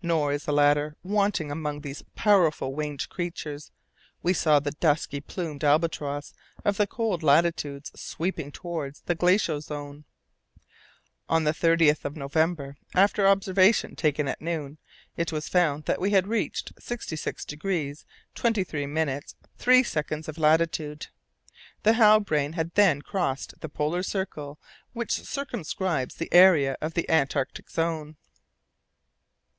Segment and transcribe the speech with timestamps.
[0.00, 3.72] Nor is the latter wanting among these powerful winged creatures;
[4.22, 6.32] we saw the dusky plumed albatross
[6.64, 10.06] of the cold latitudes, sweeping towards the glacial zone.
[11.28, 14.78] On the 30th of November, after observation taken at noon,
[15.14, 18.04] it was found that we had reached 66°
[18.34, 19.22] 23'
[19.58, 19.84] 3"
[20.26, 21.08] of latitude.
[21.82, 24.58] The Halbrane had then crossed the Polar Circle
[24.94, 28.16] which circumscribes the area of the Antarctic zone.